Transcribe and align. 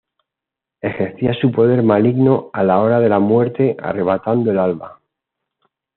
Ejercía 0.81 1.35
su 1.35 1.51
poder 1.51 1.83
maligno 1.83 2.49
a 2.53 2.63
la 2.63 2.79
hora 2.79 2.99
de 2.99 3.07
la 3.07 3.19
muerte 3.19 3.77
arrebatando 3.79 4.49
el 4.49 4.57
alma. 4.57 4.99